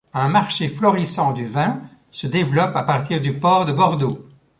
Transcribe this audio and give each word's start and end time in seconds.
Un 0.15 0.29
marché 0.29 0.67
florissant 0.67 1.31
du 1.31 1.45
vin 1.45 1.79
se 2.09 2.25
développe 2.25 2.75
à 2.75 2.81
partir 2.81 3.21
du 3.21 3.33
port 3.33 3.65
de 3.65 3.71
Bordeaux. 3.71 4.25